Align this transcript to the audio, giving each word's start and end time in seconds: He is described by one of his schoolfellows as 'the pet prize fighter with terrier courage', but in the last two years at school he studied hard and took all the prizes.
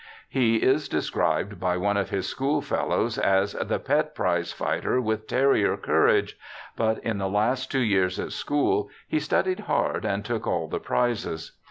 He 0.29 0.55
is 0.55 0.89
described 0.89 1.59
by 1.59 1.77
one 1.77 1.95
of 1.95 2.09
his 2.09 2.27
schoolfellows 2.27 3.19
as 3.19 3.53
'the 3.53 3.77
pet 3.81 4.15
prize 4.15 4.51
fighter 4.51 4.99
with 4.99 5.27
terrier 5.27 5.77
courage', 5.77 6.39
but 6.75 6.97
in 7.03 7.19
the 7.19 7.29
last 7.29 7.71
two 7.71 7.83
years 7.83 8.19
at 8.19 8.31
school 8.31 8.89
he 9.07 9.19
studied 9.19 9.59
hard 9.59 10.03
and 10.03 10.25
took 10.25 10.47
all 10.47 10.67
the 10.67 10.79
prizes. 10.79 11.51